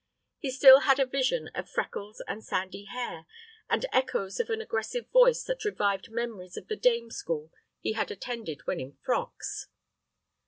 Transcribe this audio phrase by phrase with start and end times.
[0.39, 3.27] He still had a vision of freckles and sandy hair,
[3.69, 8.09] and echoes of an aggressive voice that revived memories of the dame school he had
[8.09, 9.67] attended when in frocks.